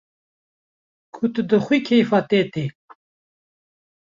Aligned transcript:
Ku 1.13 1.25
tu 1.33 1.39
dixwî 1.49 1.79
keyfa 1.87 2.19
te 2.29 2.39
tê 2.53 2.65